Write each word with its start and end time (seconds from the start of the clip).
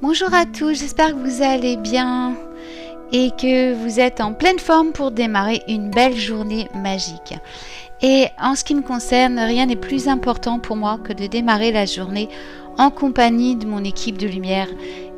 Bonjour 0.00 0.32
à 0.32 0.46
tous, 0.46 0.78
j'espère 0.78 1.08
que 1.08 1.28
vous 1.28 1.42
allez 1.42 1.76
bien 1.76 2.36
et 3.10 3.32
que 3.32 3.74
vous 3.74 3.98
êtes 3.98 4.20
en 4.20 4.32
pleine 4.32 4.60
forme 4.60 4.92
pour 4.92 5.10
démarrer 5.10 5.60
une 5.66 5.90
belle 5.90 6.16
journée 6.16 6.68
magique. 6.72 7.34
Et 8.00 8.26
en 8.40 8.54
ce 8.54 8.62
qui 8.62 8.76
me 8.76 8.82
concerne, 8.82 9.40
rien 9.40 9.66
n'est 9.66 9.74
plus 9.74 10.06
important 10.06 10.60
pour 10.60 10.76
moi 10.76 11.00
que 11.02 11.12
de 11.12 11.26
démarrer 11.26 11.72
la 11.72 11.84
journée 11.84 12.28
en 12.78 12.90
compagnie 12.90 13.56
de 13.56 13.66
mon 13.66 13.82
équipe 13.82 14.18
de 14.18 14.28
lumière 14.28 14.68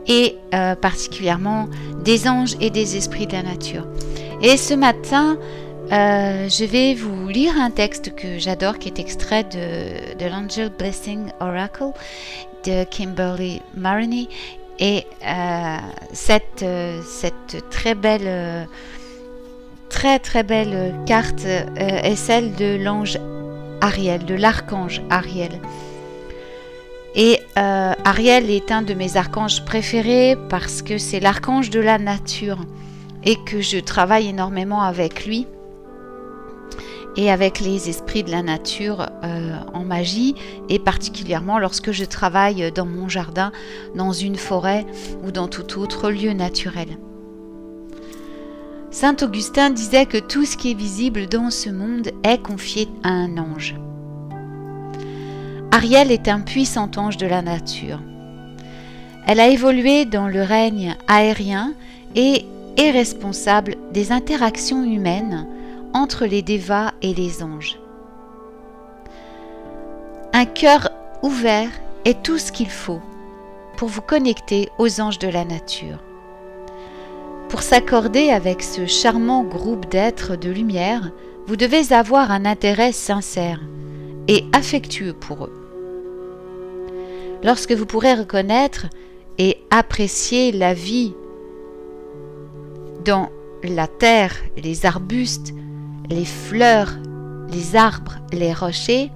et 0.07 0.39
euh, 0.55 0.75
particulièrement 0.77 1.69
des 2.03 2.27
anges 2.27 2.57
et 2.63 2.71
des 2.71 2.97
esprits 2.97 3.27
de 3.27 3.33
la 3.33 3.43
nature. 3.43 3.87
Et 4.41 4.57
ce 4.57 4.73
matin, 4.73 5.37
euh, 5.93 6.49
je 6.49 6.65
vais 6.65 6.95
vous 6.95 7.29
lire 7.29 7.53
un 7.61 7.71
texte 7.71 8.15
que 8.15 8.39
j'adore 8.39 8.79
qui 8.79 8.89
est 8.89 8.99
extrait 8.99 9.45
de, 9.45 10.17
de 10.17 10.31
l'Angel 10.31 10.71
Blessing 10.71 11.33
Oracle 11.39 11.93
de 12.65 12.85
Kimberly 12.85 13.63
Maroney 13.75 14.29
et 14.81 15.07
euh, 15.25 15.77
cette, 16.15 16.63
euh, 16.63 17.01
cette 17.07 17.69
très 17.69 17.95
belle, 17.95 18.23
euh, 18.25 18.65
très 19.91 20.19
très 20.19 20.43
belle 20.43 20.95
carte 21.07 21.45
est 21.45 22.17
celle 22.17 22.55
de 22.55 22.83
l'ange 22.83 23.19
Ariel, 23.83 24.25
de 24.25 24.35
l'archange 24.35 25.03
Ariel. 25.11 25.61
Et 27.15 27.41
Ariel 27.57 28.51
est 28.51 28.71
un 28.71 28.83
de 28.83 28.95
mes 28.95 29.17
archanges 29.17 29.65
préférés 29.65 30.37
parce 30.49 30.81
que 30.81 30.97
c'est 30.97 31.19
l'archange 31.19 31.69
de 31.69 31.81
la 31.81 31.99
nature 31.99 32.59
et 33.25 33.37
que 33.45 33.61
je 33.61 33.79
travaille 33.79 34.29
énormément 34.29 34.83
avec 34.83 35.27
lui 35.27 35.47
et 37.17 37.31
avec 37.31 37.61
les 37.61 37.89
esprits 37.89 38.23
de 38.23 38.31
la 38.31 38.43
nature 38.43 39.09
euh, 39.25 39.57
en 39.75 39.85
magie 39.85 40.35
et 40.69 40.79
particulièrement 40.79 41.59
lorsque 41.59 41.93
je 41.93 42.05
travaille 42.05 42.71
dans 42.73 42.87
mon 42.87 43.09
jardin, 43.09 43.53
dans 43.95 44.13
une 44.13 44.37
forêt 44.37 44.87
ou 45.25 45.31
dans 45.31 45.49
tout 45.49 45.79
autre 45.79 46.11
lieu 46.11 46.33
naturel. 46.33 46.99
Saint 48.93 49.17
Augustin 49.23 49.71
disait 49.71 50.07
que 50.07 50.19
tout 50.19 50.45
ce 50.45 50.57
qui 50.57 50.73
est 50.73 50.75
visible 50.75 51.27
dans 51.27 51.51
ce 51.51 51.71
monde 51.71 52.11
est 52.25 52.43
confié 52.43 52.89
à 53.05 53.11
un 53.11 53.39
ange. 53.39 53.77
Ariel 55.71 56.11
est 56.11 56.27
un 56.27 56.41
puissant 56.41 56.91
ange 56.97 57.17
de 57.17 57.27
la 57.27 57.43
nature. 57.43 58.01
Elle 59.27 59.39
a 59.39 59.49
évolué 59.49 60.07
dans 60.07 60.27
le 60.27 60.43
règne 60.43 60.97
aérien 61.07 61.75
et 62.17 62.45
est 62.77 62.91
responsable 62.91 63.77
des 63.93 64.11
interactions 64.11 64.83
humaines 64.83 65.47
entre 65.95 66.27
les 66.27 66.43
dévas 66.43 66.93
et 67.03 67.15
les 67.15 67.43
anges. 67.43 67.79
Un 70.33 70.45
cœur 70.45 70.91
ouvert 71.23 71.71
est 72.05 72.23
tout 72.23 72.39
ce 72.39 72.53
qu'il 72.53 72.71
faut 72.71 73.01
pour 73.77 73.89
vous 73.89 74.03
connecter 74.03 74.69
aux 74.79 75.01
anges 75.01 75.19
de 75.19 75.29
la 75.29 75.45
nature. 75.45 75.99
Pour 77.49 77.63
s'accorder 77.63 78.31
avec 78.31 78.63
ce 78.63 78.87
charmant 78.87 79.43
groupe 79.43 79.91
d'êtres 79.91 80.37
de 80.37 80.51
lumière, 80.51 81.11
vous 81.47 81.57
devez 81.57 81.93
avoir 81.93 82.31
un 82.31 82.45
intérêt 82.45 82.93
sincère 82.93 83.61
et 84.29 84.45
affectueux 84.53 85.15
pour 85.15 85.47
eux. 85.47 85.53
Lorsque 87.43 87.73
vous 87.73 87.87
pourrez 87.87 88.15
reconnaître 88.15 88.87
et 89.39 89.57
apprécier 89.71 90.53
la 90.53 90.75
vie 90.75 91.15
dans 93.05 93.31
la 93.65 93.87
terre, 93.89 94.37
les 94.57 94.87
arbustes, 94.87 95.53
les 96.11 96.25
fleurs, 96.25 96.99
les 97.51 97.77
arbres, 97.77 98.17
les 98.33 98.53
rochers, 98.53 99.11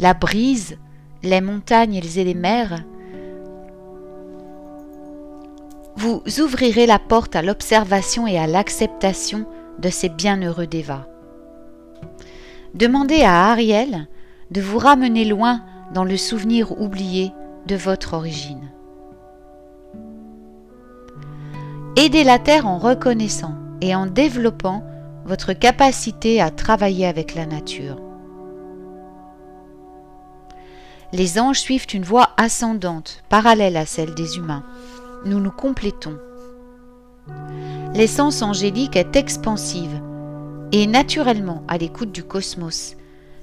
la 0.00 0.14
brise, 0.14 0.78
les 1.22 1.40
montagnes 1.40 1.94
et 1.94 2.00
les 2.00 2.34
mers, 2.34 2.82
vous 5.96 6.22
ouvrirez 6.40 6.86
la 6.86 6.98
porte 6.98 7.36
à 7.36 7.42
l'observation 7.42 8.26
et 8.26 8.38
à 8.38 8.46
l'acceptation 8.46 9.44
de 9.78 9.90
ces 9.90 10.08
bienheureux 10.08 10.66
dévas. 10.66 11.06
Demandez 12.72 13.22
à 13.22 13.50
Ariel 13.50 14.08
de 14.50 14.62
vous 14.62 14.78
ramener 14.78 15.26
loin 15.26 15.62
dans 15.92 16.04
le 16.04 16.16
souvenir 16.16 16.80
oublié 16.80 17.32
de 17.66 17.76
votre 17.76 18.14
origine. 18.14 18.70
Aidez 21.96 22.24
la 22.24 22.38
Terre 22.38 22.66
en 22.66 22.78
reconnaissant 22.78 23.54
et 23.82 23.94
en 23.94 24.06
développant 24.06 24.82
votre 25.24 25.52
capacité 25.52 26.40
à 26.40 26.50
travailler 26.50 27.06
avec 27.06 27.34
la 27.34 27.46
nature. 27.46 27.96
Les 31.12 31.40
anges 31.40 31.60
suivent 31.60 31.86
une 31.92 32.04
voie 32.04 32.30
ascendante, 32.36 33.22
parallèle 33.28 33.76
à 33.76 33.86
celle 33.86 34.14
des 34.14 34.36
humains. 34.36 34.64
Nous 35.24 35.40
nous 35.40 35.50
complétons. 35.50 36.16
L'essence 37.94 38.42
angélique 38.42 38.96
est 38.96 39.16
expansive 39.16 40.00
et 40.72 40.86
naturellement 40.86 41.64
à 41.66 41.78
l'écoute 41.78 42.12
du 42.12 42.22
cosmos, 42.22 42.94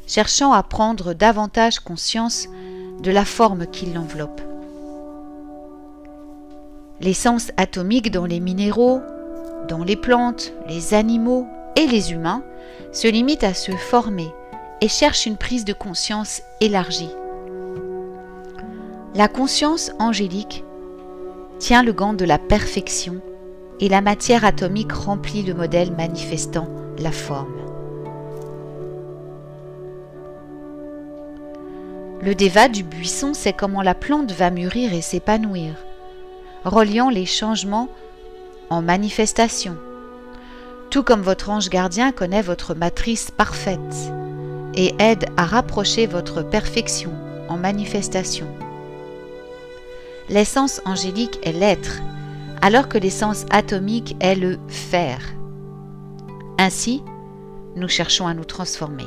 cherchant 0.08 0.54
à 0.54 0.64
prendre 0.64 1.14
davantage 1.14 1.80
conscience 1.80 2.48
de 3.02 3.12
la 3.12 3.26
forme 3.26 3.68
qui 3.68 3.88
l'enveloppe. 3.88 4.42
L'essence 7.02 7.52
atomique 7.58 8.12
dans 8.12 8.26
les 8.26 8.40
minéraux, 8.40 9.02
dans 9.68 9.84
les 9.84 9.98
plantes, 9.98 10.54
les 10.68 10.94
animaux 10.94 11.46
et 11.78 11.86
les 11.86 12.12
humains 12.12 12.44
se 12.92 13.08
limitent 13.08 13.44
à 13.44 13.54
se 13.54 13.72
former 13.72 14.28
et 14.82 14.88
cherchent 14.88 15.28
une 15.28 15.38
prise 15.38 15.64
de 15.64 15.74
conscience 15.74 16.42
élargie. 16.60 17.12
La 19.16 19.28
conscience 19.28 19.92
angélique 20.00 20.66
tient 21.60 21.84
le 21.84 21.94
gant 21.94 22.14
de 22.14 22.26
la 22.26 22.40
perfection 22.40 23.22
et 23.80 23.90
la 23.90 24.02
matière 24.02 24.44
atomique 24.44 24.92
remplit 24.92 25.44
le 25.44 25.54
modèle 25.54 25.92
manifestant 25.96 26.68
la 26.98 27.12
forme. 27.12 27.54
Le 32.24 32.34
déva 32.34 32.68
du 32.68 32.84
buisson 32.84 33.36
sait 33.36 33.54
comment 33.54 33.84
la 33.84 33.94
plante 33.94 34.32
va 34.32 34.50
mûrir 34.50 34.94
et 34.94 35.02
s'épanouir, 35.02 35.76
reliant 36.66 37.12
les 37.12 37.28
changements 37.28 37.90
en 38.72 38.82
manifestations 38.82 39.78
tout 40.90 41.03
comme 41.03 41.22
votre 41.22 41.50
ange 41.50 41.70
gardien 41.70 42.12
connaît 42.12 42.42
votre 42.42 42.74
matrice 42.74 43.31
parfaite 43.31 43.80
et 44.75 44.94
aide 45.00 45.25
à 45.38 45.46
rapprocher 45.46 46.08
votre 46.08 46.42
perfection 46.42 47.12
en 47.50 47.58
manifestation. 47.58 48.48
L'essence 50.30 50.81
angélique 50.86 51.40
est 51.44 51.53
l'être, 51.53 52.02
alors 52.62 52.90
que 52.90 52.97
l'essence 52.97 53.46
atomique 53.50 54.16
est 54.20 54.36
le 54.36 54.58
faire. 54.68 55.22
Ainsi, 56.59 57.03
nous 57.76 57.88
cherchons 57.88 58.28
à 58.28 58.34
nous 58.34 58.46
transformer. 58.46 59.06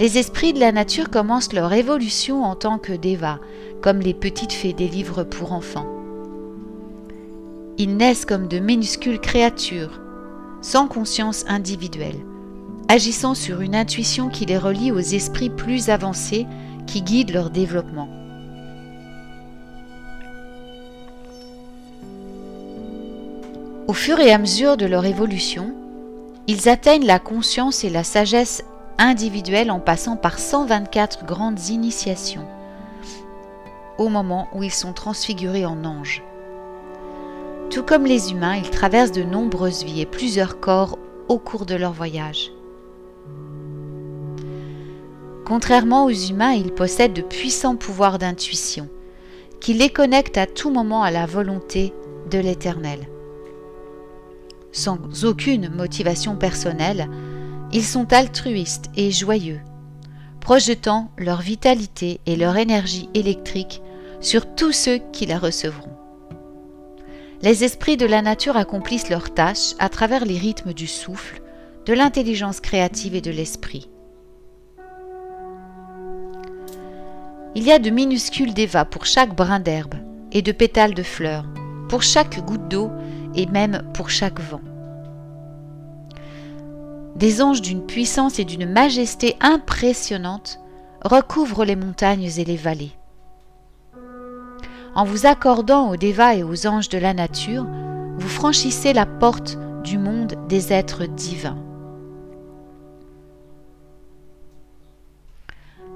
Les 0.00 0.18
esprits 0.18 0.52
de 0.52 0.58
la 0.58 0.72
nature 0.72 1.10
commencent 1.10 1.52
leur 1.52 1.72
évolution 1.72 2.42
en 2.42 2.56
tant 2.56 2.78
que 2.78 2.92
déva, 2.92 3.38
comme 3.82 4.00
les 4.00 4.14
petites 4.14 4.52
fées 4.52 4.72
des 4.72 4.88
livres 4.88 5.22
pour 5.22 5.52
enfants. 5.52 6.01
Ils 7.84 7.96
naissent 7.96 8.26
comme 8.26 8.46
de 8.46 8.60
minuscules 8.60 9.18
créatures, 9.18 10.00
sans 10.60 10.86
conscience 10.86 11.44
individuelle, 11.48 12.24
agissant 12.86 13.34
sur 13.34 13.60
une 13.60 13.74
intuition 13.74 14.28
qui 14.28 14.46
les 14.46 14.56
relie 14.56 14.92
aux 14.92 15.00
esprits 15.00 15.50
plus 15.50 15.90
avancés 15.90 16.46
qui 16.86 17.02
guident 17.02 17.32
leur 17.32 17.50
développement. 17.50 18.08
Au 23.88 23.92
fur 23.94 24.20
et 24.20 24.30
à 24.30 24.38
mesure 24.38 24.76
de 24.76 24.86
leur 24.86 25.04
évolution, 25.04 25.74
ils 26.46 26.68
atteignent 26.68 27.04
la 27.04 27.18
conscience 27.18 27.82
et 27.82 27.90
la 27.90 28.04
sagesse 28.04 28.62
individuelle 28.98 29.72
en 29.72 29.80
passant 29.80 30.14
par 30.14 30.38
124 30.38 31.24
grandes 31.24 31.66
initiations, 31.66 32.46
au 33.98 34.08
moment 34.08 34.46
où 34.54 34.62
ils 34.62 34.70
sont 34.70 34.92
transfigurés 34.92 35.66
en 35.66 35.84
anges. 35.84 36.22
Tout 37.72 37.82
comme 37.82 38.04
les 38.04 38.32
humains, 38.32 38.56
ils 38.56 38.68
traversent 38.68 39.12
de 39.12 39.22
nombreuses 39.22 39.82
vies 39.82 40.02
et 40.02 40.06
plusieurs 40.06 40.60
corps 40.60 40.98
au 41.28 41.38
cours 41.38 41.64
de 41.64 41.74
leur 41.74 41.94
voyage. 41.94 42.52
Contrairement 45.46 46.04
aux 46.04 46.10
humains, 46.10 46.52
ils 46.52 46.72
possèdent 46.72 47.14
de 47.14 47.22
puissants 47.22 47.76
pouvoirs 47.76 48.18
d'intuition 48.18 48.90
qui 49.58 49.72
les 49.72 49.88
connectent 49.88 50.36
à 50.36 50.46
tout 50.46 50.70
moment 50.70 51.02
à 51.02 51.10
la 51.10 51.24
volonté 51.24 51.94
de 52.30 52.38
l'Éternel. 52.38 53.08
Sans 54.70 54.98
aucune 55.24 55.70
motivation 55.70 56.36
personnelle, 56.36 57.08
ils 57.72 57.84
sont 57.84 58.12
altruistes 58.12 58.90
et 58.96 59.10
joyeux, 59.10 59.60
projetant 60.40 61.10
leur 61.16 61.40
vitalité 61.40 62.20
et 62.26 62.36
leur 62.36 62.58
énergie 62.58 63.08
électrique 63.14 63.80
sur 64.20 64.54
tous 64.56 64.72
ceux 64.72 64.98
qui 65.12 65.24
la 65.24 65.38
recevront. 65.38 65.91
Les 67.42 67.64
esprits 67.64 67.96
de 67.96 68.06
la 68.06 68.22
nature 68.22 68.56
accomplissent 68.56 69.10
leurs 69.10 69.34
tâches 69.34 69.74
à 69.80 69.88
travers 69.88 70.24
les 70.24 70.38
rythmes 70.38 70.72
du 70.72 70.86
souffle, 70.86 71.42
de 71.86 71.92
l'intelligence 71.92 72.60
créative 72.60 73.16
et 73.16 73.20
de 73.20 73.32
l'esprit. 73.32 73.90
Il 77.56 77.64
y 77.64 77.72
a 77.72 77.80
de 77.80 77.90
minuscules 77.90 78.54
dévas 78.54 78.84
pour 78.84 79.06
chaque 79.06 79.34
brin 79.34 79.58
d'herbe 79.58 79.96
et 80.30 80.40
de 80.40 80.52
pétales 80.52 80.94
de 80.94 81.02
fleurs, 81.02 81.44
pour 81.88 82.04
chaque 82.04 82.44
goutte 82.46 82.68
d'eau 82.68 82.92
et 83.34 83.46
même 83.46 83.82
pour 83.92 84.08
chaque 84.08 84.38
vent. 84.38 84.62
Des 87.16 87.42
anges 87.42 87.60
d'une 87.60 87.84
puissance 87.84 88.38
et 88.38 88.44
d'une 88.44 88.70
majesté 88.70 89.36
impressionnantes 89.40 90.60
recouvrent 91.04 91.64
les 91.64 91.76
montagnes 91.76 92.30
et 92.38 92.44
les 92.44 92.56
vallées. 92.56 92.92
En 94.94 95.04
vous 95.04 95.26
accordant 95.26 95.90
aux 95.90 95.96
dévas 95.96 96.34
et 96.34 96.42
aux 96.42 96.66
anges 96.66 96.90
de 96.90 96.98
la 96.98 97.14
nature, 97.14 97.66
vous 98.18 98.28
franchissez 98.28 98.92
la 98.92 99.06
porte 99.06 99.56
du 99.84 99.96
monde 99.96 100.34
des 100.48 100.72
êtres 100.72 101.06
divins. 101.06 101.58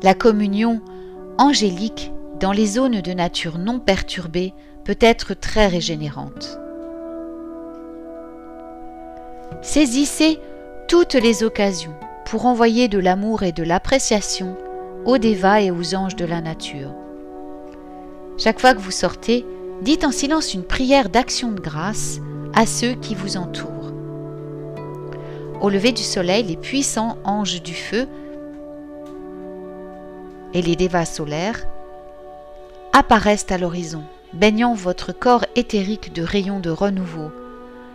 La 0.02 0.14
communion 0.14 0.80
angélique 1.36 2.12
dans 2.40 2.52
les 2.52 2.66
zones 2.66 3.00
de 3.00 3.12
nature 3.12 3.58
non 3.58 3.78
perturbées 3.78 4.54
peut 4.84 4.98
être 5.00 5.34
très 5.34 5.66
régénérante. 5.66 6.58
Saisissez 9.62 10.38
toutes 10.88 11.14
les 11.14 11.42
occasions 11.42 11.94
pour 12.24 12.46
envoyer 12.46 12.88
de 12.88 12.98
l'amour 12.98 13.42
et 13.42 13.52
de 13.52 13.62
l'appréciation 13.62 14.56
aux 15.04 15.18
dévas 15.18 15.60
et 15.60 15.70
aux 15.70 15.94
anges 15.94 16.16
de 16.16 16.24
la 16.24 16.40
nature. 16.40 16.94
Chaque 18.38 18.60
fois 18.60 18.74
que 18.74 18.80
vous 18.80 18.90
sortez, 18.90 19.46
dites 19.80 20.04
en 20.04 20.12
silence 20.12 20.52
une 20.52 20.62
prière 20.62 21.08
d'action 21.08 21.52
de 21.52 21.60
grâce 21.60 22.20
à 22.54 22.66
ceux 22.66 22.92
qui 22.92 23.14
vous 23.14 23.38
entourent. 23.38 23.92
Au 25.62 25.70
lever 25.70 25.92
du 25.92 26.02
soleil, 26.02 26.42
les 26.42 26.56
puissants 26.56 27.16
anges 27.24 27.62
du 27.62 27.72
feu 27.72 28.06
et 30.52 30.60
les 30.60 30.76
dévas 30.76 31.06
solaires 31.06 31.66
apparaissent 32.92 33.50
à 33.50 33.56
l'horizon, 33.56 34.02
baignant 34.34 34.74
votre 34.74 35.12
corps 35.12 35.46
éthérique 35.54 36.12
de 36.12 36.22
rayons 36.22 36.60
de 36.60 36.70
renouveau, 36.70 37.30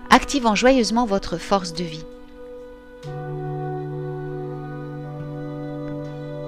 activant 0.09 0.55
joyeusement 0.55 1.05
votre 1.05 1.38
force 1.38 1.73
de 1.73 1.83
vie. 1.83 2.05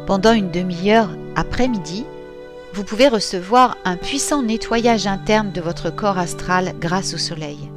Pendant 0.07 0.33
une 0.33 0.51
demi-heure 0.51 1.09
après-midi, 1.35 2.05
vous 2.73 2.83
pouvez 2.83 3.07
recevoir 3.07 3.77
un 3.85 3.97
puissant 3.97 4.41
nettoyage 4.41 5.05
interne 5.05 5.51
de 5.51 5.61
votre 5.61 5.91
corps 5.91 6.17
astral 6.17 6.73
grâce 6.79 7.13
au 7.13 7.19
soleil. 7.19 7.69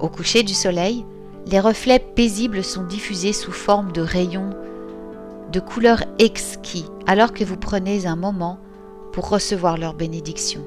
Au 0.00 0.08
coucher 0.08 0.42
du 0.42 0.52
soleil, 0.52 1.06
les 1.46 1.60
reflets 1.60 2.00
paisibles 2.00 2.64
sont 2.64 2.82
diffusés 2.82 3.32
sous 3.32 3.52
forme 3.52 3.92
de 3.92 4.00
rayons 4.00 4.50
de 5.52 5.60
couleur 5.60 6.02
exquis 6.18 6.86
alors 7.06 7.32
que 7.32 7.44
vous 7.44 7.56
prenez 7.56 8.06
un 8.06 8.16
moment 8.16 8.58
pour 9.12 9.28
recevoir 9.28 9.76
leur 9.76 9.94
bénédiction. 9.94 10.62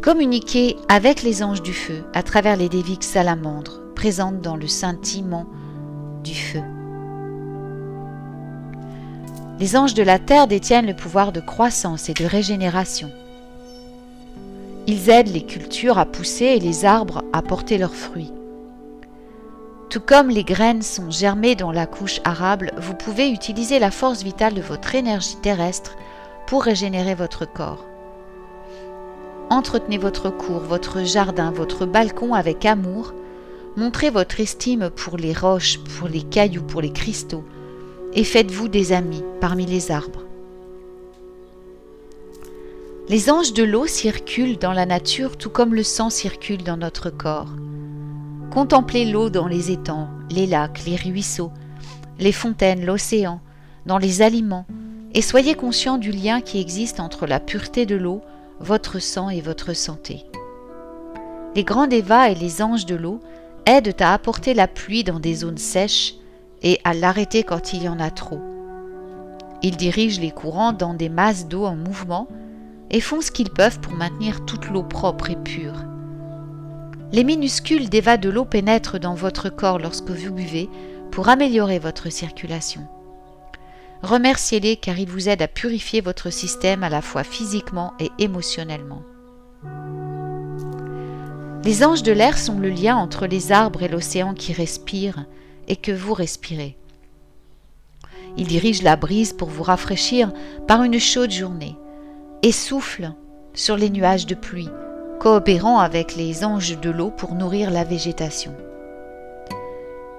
Communiquez 0.00 0.76
avec 0.88 1.22
les 1.22 1.42
anges 1.42 1.62
du 1.62 1.74
feu 1.74 2.04
à 2.14 2.22
travers 2.22 2.56
les 2.56 2.70
déviques 2.70 3.04
salamandres 3.04 3.82
présentes 3.94 4.40
dans 4.40 4.56
le 4.56 4.68
scintillement 4.68 5.46
du 6.24 6.34
feu. 6.34 6.62
Les 9.58 9.74
anges 9.74 9.94
de 9.94 10.02
la 10.02 10.18
terre 10.18 10.46
détiennent 10.46 10.86
le 10.86 10.94
pouvoir 10.94 11.32
de 11.32 11.40
croissance 11.40 12.10
et 12.10 12.14
de 12.14 12.26
régénération. 12.26 13.10
Ils 14.86 15.08
aident 15.08 15.32
les 15.32 15.46
cultures 15.46 15.96
à 15.96 16.04
pousser 16.04 16.44
et 16.44 16.60
les 16.60 16.84
arbres 16.84 17.24
à 17.32 17.40
porter 17.40 17.78
leurs 17.78 17.94
fruits. 17.94 18.32
Tout 19.88 20.00
comme 20.00 20.28
les 20.28 20.44
graines 20.44 20.82
sont 20.82 21.10
germées 21.10 21.54
dans 21.54 21.72
la 21.72 21.86
couche 21.86 22.20
arable, 22.24 22.72
vous 22.76 22.92
pouvez 22.92 23.30
utiliser 23.30 23.78
la 23.78 23.90
force 23.90 24.22
vitale 24.22 24.52
de 24.52 24.60
votre 24.60 24.94
énergie 24.94 25.36
terrestre 25.36 25.96
pour 26.46 26.62
régénérer 26.62 27.14
votre 27.14 27.50
corps. 27.50 27.86
Entretenez 29.48 29.96
votre 29.96 30.28
cour, 30.28 30.58
votre 30.58 31.02
jardin, 31.02 31.50
votre 31.50 31.86
balcon 31.86 32.34
avec 32.34 32.66
amour. 32.66 33.14
Montrez 33.76 34.10
votre 34.10 34.38
estime 34.38 34.90
pour 34.90 35.16
les 35.16 35.32
roches, 35.32 35.78
pour 35.78 36.08
les 36.08 36.22
cailloux, 36.22 36.62
pour 36.62 36.82
les 36.82 36.92
cristaux 36.92 37.44
et 38.16 38.24
faites-vous 38.24 38.68
des 38.68 38.92
amis 38.92 39.22
parmi 39.40 39.66
les 39.66 39.92
arbres. 39.92 40.24
Les 43.08 43.30
anges 43.30 43.52
de 43.52 43.62
l'eau 43.62 43.86
circulent 43.86 44.58
dans 44.58 44.72
la 44.72 44.86
nature 44.86 45.36
tout 45.36 45.50
comme 45.50 45.74
le 45.74 45.84
sang 45.84 46.10
circule 46.10 46.64
dans 46.64 46.78
notre 46.78 47.10
corps. 47.10 47.50
Contemplez 48.50 49.04
l'eau 49.04 49.28
dans 49.28 49.46
les 49.46 49.70
étangs, 49.70 50.08
les 50.30 50.46
lacs, 50.46 50.84
les 50.86 50.96
ruisseaux, 50.96 51.52
les 52.18 52.32
fontaines, 52.32 52.84
l'océan, 52.84 53.40
dans 53.84 53.98
les 53.98 54.22
aliments, 54.22 54.66
et 55.14 55.22
soyez 55.22 55.54
conscient 55.54 55.98
du 55.98 56.10
lien 56.10 56.40
qui 56.40 56.58
existe 56.58 57.00
entre 57.00 57.26
la 57.26 57.38
pureté 57.38 57.84
de 57.86 57.96
l'eau, 57.96 58.22
votre 58.60 58.98
sang 58.98 59.28
et 59.28 59.42
votre 59.42 59.74
santé. 59.74 60.24
Les 61.54 61.64
grands 61.64 61.86
dévas 61.86 62.30
et 62.30 62.34
les 62.34 62.62
anges 62.62 62.86
de 62.86 62.96
l'eau 62.96 63.20
aident 63.66 63.96
à 64.00 64.14
apporter 64.14 64.54
la 64.54 64.68
pluie 64.68 65.04
dans 65.04 65.20
des 65.20 65.34
zones 65.34 65.58
sèches 65.58 66.16
et 66.66 66.80
à 66.82 66.94
l'arrêter 66.94 67.44
quand 67.44 67.72
il 67.72 67.84
y 67.84 67.88
en 67.88 68.00
a 68.00 68.10
trop. 68.10 68.40
Ils 69.62 69.76
dirigent 69.76 70.20
les 70.20 70.32
courants 70.32 70.72
dans 70.72 70.94
des 70.94 71.08
masses 71.08 71.46
d'eau 71.46 71.64
en 71.64 71.76
mouvement 71.76 72.26
et 72.90 73.00
font 73.00 73.20
ce 73.20 73.30
qu'ils 73.30 73.50
peuvent 73.50 73.78
pour 73.78 73.92
maintenir 73.92 74.44
toute 74.44 74.68
l'eau 74.68 74.82
propre 74.82 75.30
et 75.30 75.36
pure. 75.36 75.84
Les 77.12 77.22
minuscules 77.22 77.88
dévas 77.88 78.16
de 78.16 78.30
l'eau 78.30 78.44
pénètrent 78.44 78.98
dans 78.98 79.14
votre 79.14 79.48
corps 79.48 79.78
lorsque 79.78 80.10
vous 80.10 80.32
buvez 80.32 80.68
pour 81.12 81.28
améliorer 81.28 81.78
votre 81.78 82.10
circulation. 82.10 82.82
Remerciez-les 84.02 84.74
car 84.74 84.98
ils 84.98 85.08
vous 85.08 85.28
aident 85.28 85.42
à 85.42 85.48
purifier 85.48 86.00
votre 86.00 86.30
système 86.30 86.82
à 86.82 86.88
la 86.88 87.00
fois 87.00 87.22
physiquement 87.22 87.94
et 88.00 88.10
émotionnellement. 88.18 89.02
Les 91.64 91.84
anges 91.84 92.02
de 92.02 92.12
l'air 92.12 92.36
sont 92.36 92.58
le 92.58 92.70
lien 92.70 92.96
entre 92.96 93.26
les 93.26 93.52
arbres 93.52 93.84
et 93.84 93.88
l'océan 93.88 94.34
qui 94.34 94.52
respirent 94.52 95.26
et 95.68 95.76
que 95.76 95.92
vous 95.92 96.14
respirez. 96.14 96.76
Il 98.36 98.46
dirige 98.46 98.82
la 98.82 98.96
brise 98.96 99.32
pour 99.32 99.48
vous 99.48 99.62
rafraîchir 99.62 100.32
par 100.66 100.82
une 100.82 100.98
chaude 100.98 101.30
journée 101.30 101.76
et 102.42 102.52
souffle 102.52 103.12
sur 103.54 103.76
les 103.76 103.90
nuages 103.90 104.26
de 104.26 104.34
pluie, 104.34 104.68
coopérant 105.20 105.78
avec 105.78 106.16
les 106.16 106.44
anges 106.44 106.78
de 106.78 106.90
l'eau 106.90 107.10
pour 107.10 107.34
nourrir 107.34 107.70
la 107.70 107.84
végétation. 107.84 108.52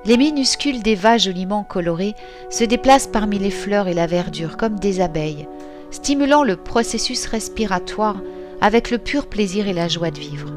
Les 0.05 0.17
minuscules 0.17 0.81
dévas 0.81 1.17
joliment 1.17 1.63
colorés 1.63 2.15
se 2.49 2.63
déplacent 2.63 3.07
parmi 3.07 3.39
les 3.39 3.51
fleurs 3.51 3.87
et 3.87 3.93
la 3.93 4.07
verdure 4.07 4.57
comme 4.57 4.79
des 4.79 5.01
abeilles, 5.01 5.47
stimulant 5.91 6.43
le 6.43 6.55
processus 6.55 7.25
respiratoire 7.25 8.17
avec 8.61 8.89
le 8.89 8.97
pur 8.97 9.27
plaisir 9.27 9.67
et 9.67 9.73
la 9.73 9.87
joie 9.87 10.11
de 10.11 10.19
vivre. 10.19 10.49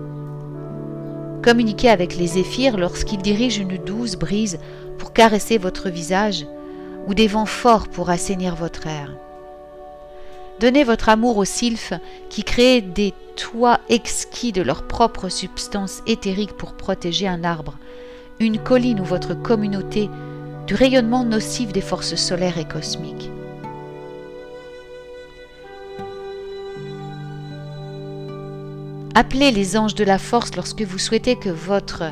Communiquez 1.43 1.89
avec 1.89 2.17
les 2.17 2.29
zéphyrs 2.29 2.77
lorsqu'ils 2.77 3.23
dirigent 3.23 3.63
une 3.63 3.79
douce 3.79 4.17
brise 4.17 4.59
pour 5.01 5.13
caresser 5.13 5.59
votre 5.59 5.89
visage 5.89 6.47
ou 7.09 7.15
des 7.15 7.27
vents 7.27 7.47
forts 7.47 7.89
pour 7.89 8.11
assainir 8.11 8.55
votre 8.55 8.87
air. 8.87 9.11
Donnez 10.61 10.85
votre 10.85 11.09
amour 11.09 11.39
aux 11.39 11.47
sylphes 11.47 11.95
qui 12.29 12.45
créent 12.45 12.83
des 12.83 13.15
toits 13.35 13.81
exquis 13.89 14.53
de 14.53 14.61
leur 14.61 14.87
propre 14.87 15.31
substance 15.31 16.03
éthérique 16.07 16.53
pour 16.53 16.75
protéger 16.75 17.27
un 17.27 17.45
arbre, 17.45 17.79
une 18.39 18.59
colline 18.59 19.01
ou 19.01 19.05
votre 19.05 19.35
communauté 19.35 20.11
du 20.67 20.75
rayonnement 20.75 21.25
nocif 21.25 21.73
des 21.73 21.81
forces 21.81 22.15
solaires 22.15 22.59
et 22.59 22.69
cosmiques. 22.69 23.31
Appelez 29.15 29.51
les 29.51 29.79
anges 29.79 29.95
de 29.95 30.05
la 30.05 30.19
force 30.19 30.55
lorsque 30.55 30.83
vous 30.83 30.99
souhaitez 30.99 31.37
que 31.37 31.49
votre 31.49 32.05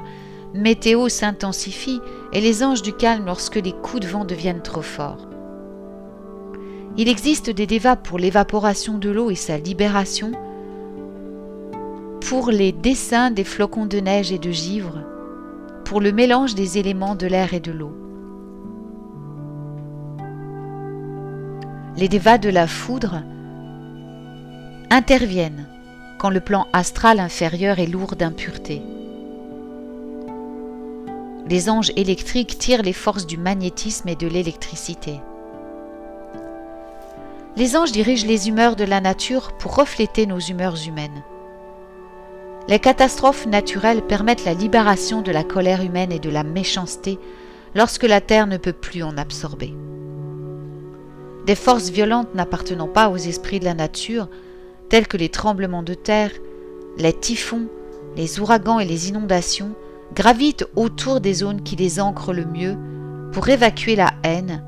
météo 0.55 1.09
s'intensifie 1.09 2.01
et 2.33 2.41
les 2.41 2.63
anges 2.63 2.83
du 2.83 2.93
calme 2.93 3.27
lorsque 3.27 3.57
les 3.57 3.73
coups 3.73 4.03
de 4.03 4.09
vent 4.09 4.25
deviennent 4.25 4.63
trop 4.63 4.83
forts. 4.83 5.29
Il 6.97 7.09
existe 7.09 7.51
des 7.51 7.67
dévas 7.67 7.97
pour 7.97 8.19
l'évaporation 8.19 8.99
de 8.99 9.11
l'eau 9.11 9.31
et 9.31 9.37
sa 9.37 9.57
libération, 9.57 10.33
pour 12.29 12.51
les 12.51 12.73
dessins 12.73 13.31
des 13.31 13.45
flocons 13.45 13.87
de 13.87 13.99
neige 13.99 14.33
et 14.33 14.39
de 14.39 14.51
givre, 14.51 14.99
pour 15.85 16.01
le 16.01 16.13
mélange 16.13 16.55
des 16.55 16.77
éléments 16.77 17.15
de 17.15 17.27
l'air 17.27 17.55
et 17.55 17.61
de 17.61 17.73
l'eau. 17.73 17.93
Les 21.97 22.09
dévas 22.09 22.39
de 22.39 22.51
la 22.51 22.67
foudre 22.67 23.23
interviennent 24.91 25.67
quand 26.19 26.31
le 26.31 26.41
plan 26.41 26.67
astral 26.73 27.21
inférieur 27.21 27.79
est 27.79 27.87
lourd 27.87 28.17
d'impureté. 28.17 28.83
Les 31.49 31.71
anges 31.71 31.93
électriques 31.97 32.59
tirent 32.59 32.83
les 32.83 32.93
forces 32.93 33.27
du 33.27 33.39
magnétisme 33.39 34.09
et 34.09 34.17
de 34.17 34.27
l'électricité. 34.27 35.19
Les 37.57 37.75
anges 37.75 37.91
dirigent 37.91 38.27
les 38.27 38.49
humeurs 38.49 38.77
de 38.77 38.85
la 38.85 39.01
nature 39.01 39.53
pour 39.57 39.75
refléter 39.75 40.27
nos 40.27 40.39
humeurs 40.39 40.77
humaines. 40.87 41.25
Les 42.69 42.79
catastrophes 42.79 43.47
naturelles 43.47 44.03
permettent 44.03 44.45
la 44.45 44.53
libération 44.53 45.23
de 45.23 45.33
la 45.33 45.43
colère 45.43 45.83
humaine 45.83 46.13
et 46.13 46.19
de 46.19 46.29
la 46.29 46.43
méchanceté 46.43 47.19
lorsque 47.75 48.05
la 48.05 48.21
Terre 48.21 48.47
ne 48.47 48.59
peut 48.59 48.75
plus 48.75 49.03
en 49.03 49.17
absorber. 49.17 49.75
des 51.47 51.55
forces 51.55 51.89
violentes 51.89 52.35
n'appartenant 52.35 52.89
pas 52.89 53.09
aux 53.09 53.17
esprits 53.17 53.59
de 53.59 53.65
la 53.65 53.73
nature, 53.73 54.29
tels 54.91 55.09
que 55.09 55.17
les 55.17 55.31
tremblements 55.31 55.83
de 55.83 55.95
terre, 55.95 56.33
les 56.99 57.15
typhons, 57.15 57.69
les 58.17 58.39
ouragans 58.39 58.81
et 58.81 58.85
les 58.85 59.09
inondations, 59.09 59.75
gravitent 60.15 60.67
autour 60.77 61.21
des 61.21 61.35
zones 61.35 61.63
qui 61.63 61.77
les 61.77 62.01
ancrent 62.01 62.33
le 62.33 62.45
mieux 62.45 62.77
pour 63.33 63.49
évacuer 63.49 63.97
la 63.97 64.13
haine, 64.23 64.63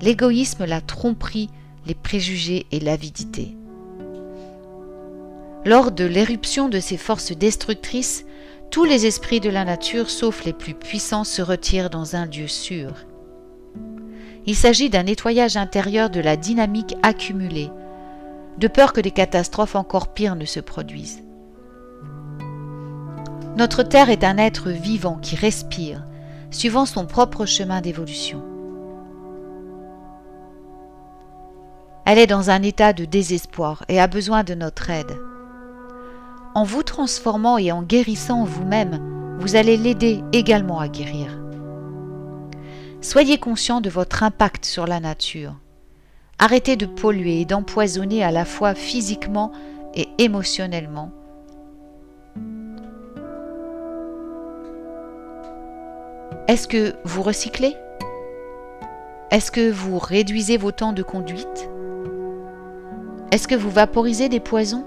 l'égoïsme, 0.00 0.64
la 0.64 0.80
tromperie, 0.80 1.50
les 1.86 1.94
préjugés 1.94 2.66
et 2.72 2.80
l'avidité. 2.80 3.56
Lors 5.64 5.90
de 5.90 6.04
l'éruption 6.04 6.68
de 6.68 6.80
ces 6.80 6.96
forces 6.96 7.32
destructrices, 7.32 8.24
tous 8.70 8.84
les 8.84 9.06
esprits 9.06 9.40
de 9.40 9.50
la 9.50 9.64
nature, 9.64 10.10
sauf 10.10 10.44
les 10.44 10.52
plus 10.52 10.74
puissants, 10.74 11.24
se 11.24 11.42
retirent 11.42 11.90
dans 11.90 12.16
un 12.16 12.26
lieu 12.26 12.48
sûr. 12.48 12.92
Il 14.46 14.54
s'agit 14.54 14.90
d'un 14.90 15.04
nettoyage 15.04 15.56
intérieur 15.56 16.08
de 16.08 16.20
la 16.20 16.36
dynamique 16.36 16.94
accumulée, 17.02 17.70
de 18.58 18.68
peur 18.68 18.92
que 18.92 19.00
des 19.00 19.10
catastrophes 19.10 19.74
encore 19.74 20.14
pires 20.14 20.36
ne 20.36 20.44
se 20.44 20.60
produisent. 20.60 21.25
Notre 23.56 23.82
Terre 23.82 24.10
est 24.10 24.22
un 24.22 24.36
être 24.36 24.68
vivant 24.68 25.16
qui 25.16 25.34
respire, 25.34 26.04
suivant 26.50 26.84
son 26.84 27.06
propre 27.06 27.46
chemin 27.46 27.80
d'évolution. 27.80 28.44
Elle 32.04 32.18
est 32.18 32.26
dans 32.26 32.50
un 32.50 32.62
état 32.62 32.92
de 32.92 33.06
désespoir 33.06 33.82
et 33.88 33.98
a 33.98 34.08
besoin 34.08 34.44
de 34.44 34.52
notre 34.52 34.90
aide. 34.90 35.18
En 36.54 36.64
vous 36.64 36.82
transformant 36.82 37.56
et 37.56 37.72
en 37.72 37.82
guérissant 37.82 38.44
vous-même, 38.44 39.00
vous 39.40 39.56
allez 39.56 39.78
l'aider 39.78 40.22
également 40.34 40.78
à 40.78 40.88
guérir. 40.88 41.38
Soyez 43.00 43.38
conscient 43.38 43.80
de 43.80 43.88
votre 43.88 44.22
impact 44.22 44.66
sur 44.66 44.86
la 44.86 45.00
nature. 45.00 45.54
Arrêtez 46.38 46.76
de 46.76 46.84
polluer 46.84 47.40
et 47.40 47.46
d'empoisonner 47.46 48.22
à 48.22 48.30
la 48.30 48.44
fois 48.44 48.74
physiquement 48.74 49.50
et 49.94 50.08
émotionnellement. 50.18 51.10
Est-ce 56.48 56.68
que 56.68 56.94
vous 57.04 57.22
recyclez? 57.22 57.76
Est-ce 59.32 59.50
que 59.50 59.68
vous 59.68 59.98
réduisez 59.98 60.56
vos 60.56 60.70
temps 60.70 60.92
de 60.92 61.02
conduite? 61.02 61.68
Est-ce 63.32 63.48
que 63.48 63.56
vous 63.56 63.70
vaporisez 63.70 64.28
des 64.28 64.38
poisons? 64.38 64.84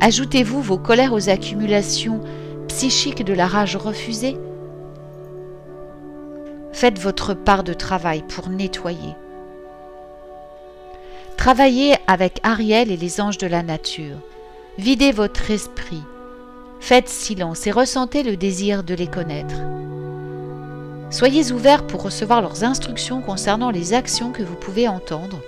Ajoutez-vous 0.00 0.60
vos 0.60 0.78
colères 0.78 1.12
aux 1.12 1.28
accumulations 1.28 2.20
psychique 2.66 3.24
de 3.24 3.34
la 3.34 3.46
rage 3.46 3.76
refusée? 3.76 4.36
Faites 6.72 6.98
votre 6.98 7.34
part 7.34 7.62
de 7.62 7.72
travail 7.72 8.24
pour 8.34 8.48
nettoyer. 8.48 9.14
Travaillez 11.36 11.94
avec 12.08 12.40
Ariel 12.42 12.90
et 12.90 12.96
les 12.96 13.20
anges 13.20 13.38
de 13.38 13.46
la 13.46 13.62
nature. 13.62 14.16
Videz 14.76 15.12
votre 15.12 15.52
esprit. 15.52 16.02
Faites 16.80 17.08
silence 17.08 17.66
et 17.66 17.70
ressentez 17.70 18.22
le 18.22 18.36
désir 18.36 18.82
de 18.82 18.94
les 18.94 19.06
connaître. 19.06 19.54
Soyez 21.10 21.52
ouverts 21.52 21.86
pour 21.86 22.02
recevoir 22.02 22.40
leurs 22.40 22.64
instructions 22.64 23.20
concernant 23.20 23.70
les 23.70 23.92
actions 23.92 24.32
que 24.32 24.42
vous 24.42 24.54
pouvez 24.54 24.88
entendre 24.88 25.40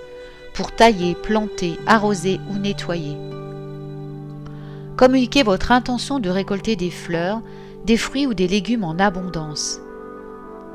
pour 0.53 0.71
tailler, 0.71 1.15
planter, 1.15 1.79
arroser 1.87 2.39
ou 2.51 2.57
nettoyer. 2.59 3.17
Communiquez 4.95 5.41
votre 5.41 5.71
intention 5.71 6.19
de 6.19 6.29
récolter 6.29 6.75
des 6.75 6.91
fleurs, 6.91 7.41
des 7.85 7.97
fruits 7.97 8.27
ou 8.27 8.33
des 8.33 8.47
légumes 8.47 8.83
en 8.83 8.99
abondance. 8.99 9.79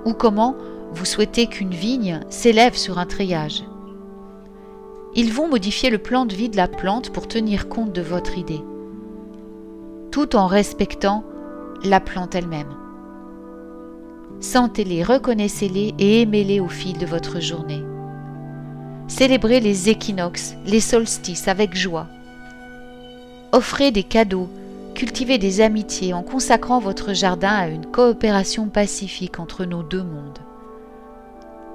Ou 0.05 0.13
comment 0.13 0.57
vous 0.93 1.05
souhaitez 1.05 1.47
qu'une 1.47 1.75
vigne 1.75 2.21
s'élève 2.29 2.77
sur 2.77 2.99
un 2.99 3.07
treillage. 3.07 3.63
Ils 5.15 5.33
vont 5.33 5.49
modifier 5.49 5.91
le 5.91 5.99
plan 5.99 6.27
de 6.27 6.35
vie 6.35 6.49
de 6.49 6.57
la 6.57 6.69
plante 6.69 7.11
pour 7.11 7.29
tenir 7.29 7.69
compte 7.69 7.93
de 7.93 8.03
votre 8.03 8.39
idée, 8.39 8.63
tout 10.19 10.35
en 10.35 10.49
respectant 10.49 11.23
la 11.85 12.01
plante 12.01 12.35
elle-même. 12.35 12.75
Sentez-les, 14.41 15.05
reconnaissez-les 15.05 15.95
et 15.97 16.23
aimez-les 16.23 16.59
au 16.59 16.67
fil 16.67 16.99
de 16.99 17.07
votre 17.07 17.39
journée. 17.39 17.85
Célébrez 19.07 19.61
les 19.61 19.91
équinoxes, 19.91 20.57
les 20.67 20.81
solstices 20.81 21.47
avec 21.47 21.77
joie 21.77 22.09
Offrez 23.53 23.93
des 23.93 24.03
cadeaux, 24.03 24.49
cultivez 24.97 25.39
des 25.39 25.61
amitiés 25.61 26.13
en 26.13 26.25
consacrant 26.25 26.81
votre 26.81 27.13
jardin 27.13 27.55
à 27.55 27.69
une 27.69 27.87
coopération 27.87 28.67
pacifique 28.67 29.39
entre 29.39 29.65
nos 29.67 29.85
deux 29.85 30.03
mondes. 30.03 30.41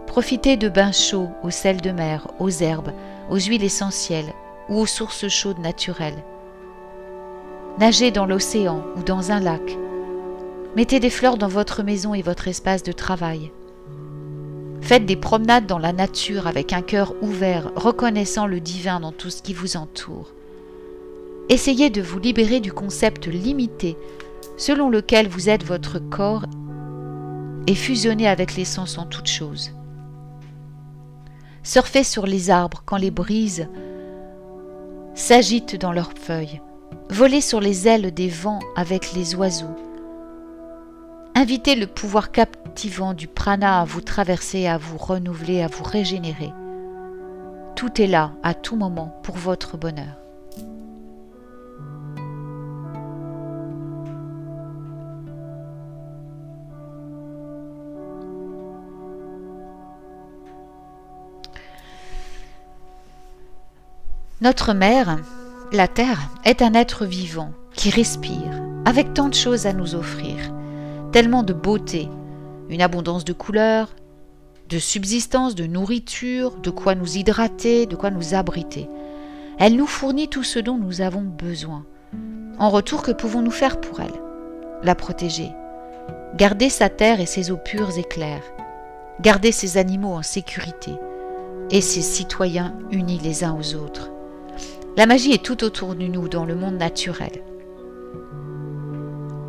Profitez 0.06 0.58
de 0.58 0.68
bains 0.68 0.92
chauds 0.92 1.30
au 1.44 1.50
sel 1.50 1.80
de 1.80 1.92
mer, 1.92 2.28
aux 2.40 2.50
herbes, 2.50 2.92
aux 3.30 3.40
huiles 3.40 3.64
essentielles 3.64 4.34
ou 4.68 4.80
aux 4.80 4.86
sources 4.86 5.30
chaudes 5.30 5.60
naturelles. 5.60 6.22
Nagez 7.80 8.12
dans 8.12 8.28
l'océan 8.28 8.84
ou 8.96 9.02
dans 9.02 9.32
un 9.32 9.40
lac. 9.40 9.80
Mettez 10.76 11.00
des 11.00 11.10
fleurs 11.10 11.38
dans 11.38 11.48
votre 11.48 11.82
maison 11.82 12.14
et 12.14 12.22
votre 12.22 12.48
espace 12.48 12.84
de 12.84 12.92
travail. 12.92 13.52
Faites 14.82 15.08
des 15.08 15.16
promenades 15.16 15.66
dans 15.66 15.80
la 15.80 15.92
nature 15.92 16.46
avec 16.46 16.72
un 16.72 16.84
cœur 16.84 17.16
ouvert, 17.24 17.72
reconnaissant 17.76 18.46
le 18.46 18.60
divin 18.60 19.00
dans 19.00 19.12
tout 19.12 19.32
ce 19.32 19.42
qui 19.42 19.54
vous 19.54 19.76
entoure. 19.76 20.34
Essayez 21.50 21.90
de 21.90 22.02
vous 22.02 22.20
libérer 22.20 22.60
du 22.60 22.72
concept 22.72 23.26
limité 23.26 23.98
selon 24.56 24.92
lequel 24.92 25.28
vous 25.28 25.50
êtes 25.50 25.66
votre 25.66 25.98
corps 25.98 26.46
et 27.66 27.74
fusionnez 27.74 28.28
avec 28.28 28.56
l'essence 28.56 29.00
en 29.00 29.06
toute 29.06 29.28
chose. 29.28 29.72
Surfez 31.64 32.04
sur 32.04 32.28
les 32.28 32.52
arbres 32.52 32.84
quand 32.86 32.98
les 32.98 33.12
brises 33.12 33.68
s'agitent 35.16 35.80
dans 35.80 35.92
leurs 35.92 36.14
feuilles. 36.14 36.62
Volez 37.10 37.42
sur 37.42 37.60
les 37.60 37.88
ailes 37.88 38.14
des 38.14 38.30
vents 38.30 38.60
avec 38.76 39.14
les 39.14 39.36
oiseaux. 39.36 39.76
Invitez 41.36 41.76
le 41.76 41.88
pouvoir 41.88 42.32
captivant 42.32 43.14
du 43.14 43.28
prana 43.28 43.82
à 43.82 43.86
vous 43.86 44.02
traverser, 44.02 44.68
à 44.68 44.78
vous 44.78 44.98
renouveler, 44.98 45.62
à 45.62 45.68
vous 45.68 45.84
régénérer. 45.84 46.52
Tout 47.76 48.02
est 48.02 48.08
là, 48.08 48.32
à 48.44 48.54
tout 48.54 48.76
moment, 48.76 49.20
pour 49.24 49.36
votre 49.36 49.78
bonheur. 49.78 50.18
Notre 64.42 64.74
mère, 64.74 65.20
la 65.74 65.88
Terre, 65.88 66.30
est 66.46 66.62
un 66.62 66.76
être 66.76 67.06
vivant 67.06 67.52
qui 67.74 67.90
respire, 67.90 68.62
avec 68.86 69.16
tant 69.16 69.28
de 69.28 69.34
choses 69.34 69.66
à 69.66 69.74
nous 69.74 69.96
offrir, 69.96 70.54
tellement 71.12 71.42
de 71.42 71.54
beauté, 71.54 72.10
une 72.70 72.82
abondance 72.82 73.26
de 73.26 73.34
couleurs, 73.34 73.96
de 74.70 74.78
subsistance, 74.78 75.56
de 75.56 75.66
nourriture, 75.66 76.58
de 76.58 76.70
quoi 76.70 76.94
nous 76.94 77.18
hydrater, 77.18 77.88
de 77.88 77.96
quoi 77.96 78.12
nous 78.12 78.36
abriter. 78.36 78.88
Elle 79.58 79.76
nous 79.76 79.88
fournit 79.88 80.28
tout 80.28 80.44
ce 80.44 80.60
dont 80.60 80.78
nous 80.78 81.02
avons 81.02 81.24
besoin. 81.24 81.86
En 82.60 82.70
retour, 82.70 83.02
que 83.02 83.12
pouvons-nous 83.12 83.52
faire 83.52 83.82
pour 83.82 84.00
elle? 84.00 84.14
La 84.84 84.94
protéger, 84.94 85.50
garder 86.38 86.70
sa 86.70 86.90
terre 86.90 87.20
et 87.20 87.26
ses 87.26 87.50
eaux 87.50 87.58
pures 87.58 87.98
et 87.98 88.04
claires, 88.04 88.44
garder 89.22 89.52
ses 89.52 89.78
animaux 89.78 90.14
en 90.14 90.24
sécurité 90.24 90.92
et 91.72 91.82
ses 91.82 92.02
citoyens 92.02 92.76
unis 92.92 93.20
les 93.24 93.44
uns 93.44 93.58
aux 93.58 93.74
autres. 93.74 94.13
La 94.96 95.08
magie 95.08 95.32
est 95.34 95.44
tout 95.44 95.64
autour 95.64 95.96
de 95.96 96.06
nous 96.06 96.28
dans 96.28 96.46
le 96.46 96.54
monde 96.54 96.78
naturel. 96.78 97.42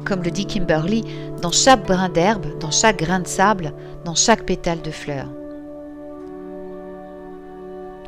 Comme 0.06 0.22
le 0.22 0.30
dit 0.30 0.46
Kimberly, 0.46 1.04
dans 1.42 1.50
chaque 1.50 1.86
brin 1.86 2.08
d'herbe, 2.08 2.58
dans 2.58 2.70
chaque 2.70 2.98
grain 2.98 3.20
de 3.20 3.26
sable, 3.26 3.74
dans 4.06 4.14
chaque 4.14 4.46
pétale 4.46 4.80
de 4.80 4.90
fleur. 4.90 5.26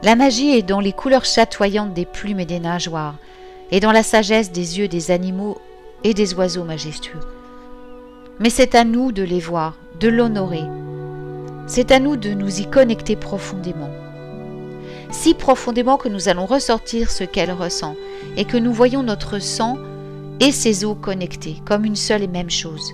La 0.02 0.16
magie 0.16 0.56
est 0.56 0.62
dans 0.62 0.80
les 0.80 0.94
couleurs 0.94 1.26
chatoyantes 1.26 1.92
des 1.92 2.06
plumes 2.06 2.40
et 2.40 2.46
des 2.46 2.60
nageoires, 2.60 3.16
et 3.70 3.80
dans 3.80 3.92
la 3.92 4.02
sagesse 4.02 4.50
des 4.50 4.78
yeux 4.78 4.88
des 4.88 5.10
animaux 5.10 5.58
et 6.04 6.14
des 6.14 6.32
oiseaux 6.32 6.64
majestueux. 6.64 7.20
Mais 8.40 8.50
c'est 8.50 8.74
à 8.74 8.84
nous 8.84 9.12
de 9.12 9.22
les 9.22 9.40
voir, 9.40 9.74
de 10.00 10.08
l'honorer. 10.08 10.64
C'est 11.66 11.92
à 11.92 11.98
nous 11.98 12.16
de 12.16 12.30
nous 12.30 12.62
y 12.62 12.66
connecter 12.66 13.14
profondément 13.14 13.90
si 15.10 15.34
profondément 15.34 15.96
que 15.96 16.08
nous 16.08 16.28
allons 16.28 16.46
ressortir 16.46 17.10
ce 17.10 17.24
qu'elle 17.24 17.52
ressent, 17.52 17.94
et 18.36 18.44
que 18.44 18.56
nous 18.56 18.72
voyons 18.72 19.02
notre 19.02 19.38
sang 19.38 19.78
et 20.40 20.52
ses 20.52 20.84
eaux 20.84 20.94
connectés 20.94 21.56
comme 21.64 21.84
une 21.84 21.96
seule 21.96 22.22
et 22.22 22.28
même 22.28 22.50
chose. 22.50 22.92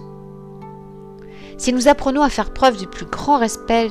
Si 1.59 1.73
nous 1.73 1.89
apprenons 1.89 2.23
à 2.23 2.29
faire 2.29 2.53
preuve 2.53 2.77
du 2.77 2.87
plus 2.87 3.07
grand 3.07 3.39
respect 3.39 3.89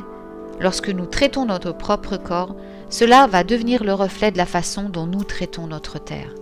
lorsque 0.59 0.89
nous 0.89 1.05
traitons 1.05 1.45
notre 1.45 1.71
propre 1.71 2.17
corps, 2.17 2.55
cela 2.89 3.27
va 3.27 3.43
devenir 3.43 3.83
le 3.83 3.93
reflet 3.93 4.31
de 4.31 4.37
la 4.37 4.45
façon 4.45 4.89
dont 4.89 5.05
nous 5.05 5.23
traitons 5.23 5.67
notre 5.67 5.99
terre. 5.99 6.33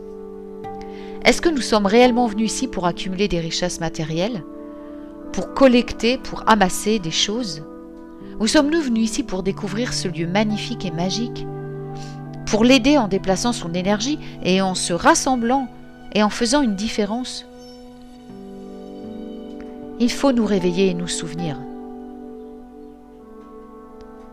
Est-ce 1.25 1.41
que 1.41 1.50
nous 1.50 1.62
sommes 1.62 1.86
réellement 1.86 2.27
venus 2.27 2.51
ici 2.51 2.67
pour 2.67 2.86
accumuler 2.86 3.27
des 3.27 3.39
richesses 3.39 3.79
matérielles 3.79 4.43
Pour 5.33 5.53
collecter, 5.53 6.17
pour 6.17 6.43
amasser 6.48 6.98
des 6.98 7.12
choses? 7.12 7.63
Ou 8.39 8.48
sommes-nous 8.48 8.81
venus 8.81 9.12
ici 9.12 9.24
pour 9.24 9.43
découvrir 9.43 9.93
ce 9.93 10.07
lieu 10.07 10.27
magnifique 10.27 10.86
et 10.86 10.91
magique 10.91 11.45
Pour 12.49 12.63
l'aider 12.63 12.97
en 12.97 13.07
déplaçant 13.07 13.53
son 13.53 13.75
énergie 13.75 14.17
et 14.43 14.59
en 14.61 14.73
se 14.73 14.91
rassemblant 14.91 15.67
et 16.13 16.23
en 16.23 16.31
faisant 16.31 16.63
une 16.63 16.75
différence 16.75 17.45
Il 19.99 20.11
faut 20.11 20.31
nous 20.31 20.45
réveiller 20.45 20.89
et 20.89 20.93
nous 20.95 21.07
souvenir. 21.07 21.57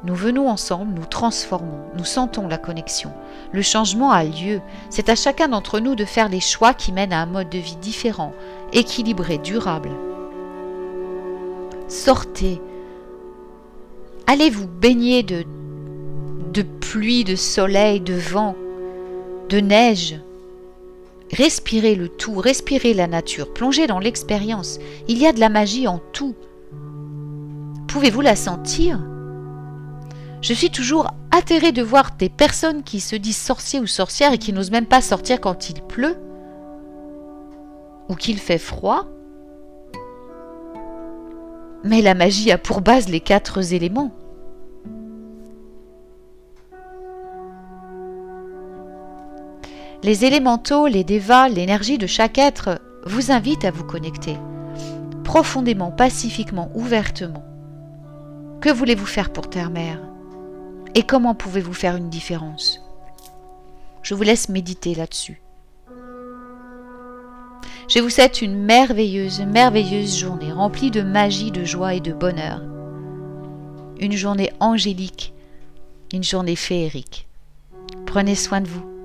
Nous 0.04 0.14
venons 0.14 0.48
ensemble, 0.48 0.94
nous 0.94 1.04
transformons, 1.04 1.80
nous 1.98 2.04
sentons 2.04 2.48
la 2.48 2.56
connexion. 2.56 3.12
Le 3.52 3.60
changement 3.60 4.12
a 4.12 4.24
lieu. 4.24 4.60
C'est 4.88 5.10
à 5.10 5.16
chacun 5.16 5.48
d'entre 5.48 5.80
nous 5.80 5.94
de 5.94 6.04
faire 6.04 6.28
les 6.28 6.40
choix 6.40 6.72
qui 6.72 6.92
mènent 6.92 7.12
à 7.12 7.20
un 7.20 7.26
mode 7.26 7.50
de 7.50 7.58
vie 7.58 7.76
différent, 7.76 8.32
équilibré, 8.72 9.36
durable. 9.38 9.90
Sortez. 11.88 12.62
Allez 14.26 14.48
vous 14.48 14.68
baigner 14.68 15.22
de, 15.22 15.44
de 16.56 16.62
pluie, 16.62 17.22
de 17.22 17.36
soleil, 17.36 18.00
de 18.00 18.14
vent, 18.14 18.56
de 19.50 19.60
neige. 19.60 20.18
Respirez 21.30 21.94
le 21.94 22.08
tout, 22.08 22.36
respirez 22.36 22.94
la 22.94 23.06
nature, 23.06 23.52
plongez 23.52 23.86
dans 23.86 23.98
l'expérience. 23.98 24.78
Il 25.06 25.18
y 25.18 25.26
a 25.26 25.34
de 25.34 25.40
la 25.40 25.50
magie 25.50 25.86
en 25.86 26.00
tout. 26.14 26.34
Pouvez-vous 27.88 28.22
la 28.22 28.36
sentir? 28.36 29.04
Je 30.40 30.54
suis 30.54 30.70
toujours 30.70 31.10
atterrée 31.30 31.72
de 31.72 31.82
voir 31.82 32.12
des 32.18 32.30
personnes 32.30 32.82
qui 32.82 33.00
se 33.00 33.16
disent 33.16 33.36
sorciers 33.36 33.80
ou 33.80 33.86
sorcières 33.86 34.32
et 34.32 34.38
qui 34.38 34.54
n'osent 34.54 34.70
même 34.70 34.86
pas 34.86 35.02
sortir 35.02 35.42
quand 35.42 35.68
il 35.68 35.82
pleut 35.82 36.16
ou 38.08 38.14
qu'il 38.14 38.38
fait 38.38 38.56
froid. 38.56 39.08
Mais 41.84 42.00
la 42.00 42.14
magie 42.14 42.50
a 42.50 42.56
pour 42.56 42.80
base 42.80 43.10
les 43.10 43.20
quatre 43.20 43.74
éléments. 43.74 44.12
Les 50.02 50.24
élémentaux, 50.24 50.86
les 50.86 51.04
dévas, 51.04 51.48
l'énergie 51.48 51.98
de 51.98 52.06
chaque 52.06 52.38
être 52.38 52.80
vous 53.04 53.30
invitent 53.30 53.64
à 53.64 53.70
vous 53.70 53.84
connecter, 53.84 54.36
profondément, 55.24 55.90
pacifiquement, 55.90 56.70
ouvertement. 56.74 57.44
Que 58.60 58.70
voulez-vous 58.70 59.06
faire 59.06 59.32
pour 59.32 59.48
Terre-Mère 59.48 60.00
et 60.94 61.02
comment 61.02 61.34
pouvez-vous 61.34 61.72
faire 61.72 61.96
une 61.96 62.10
différence? 62.10 62.80
Je 64.02 64.14
vous 64.14 64.22
laisse 64.22 64.48
méditer 64.48 64.94
là-dessus. 64.94 65.40
Je 67.88 68.00
vous 68.00 68.10
souhaite 68.10 68.42
une 68.42 68.56
merveilleuse, 68.56 69.40
merveilleuse 69.40 70.18
journée 70.18 70.52
remplie 70.52 70.90
de 70.90 71.02
magie, 71.02 71.52
de 71.52 71.64
joie 71.64 71.94
et 71.94 72.00
de 72.00 72.12
bonheur. 72.12 72.60
Une 74.00 74.12
journée 74.12 74.52
angélique, 74.58 75.32
une 76.12 76.24
journée 76.24 76.56
féerique. 76.56 77.28
Prenez 78.06 78.34
soin 78.34 78.60
de 78.60 78.68
vous. 78.68 78.95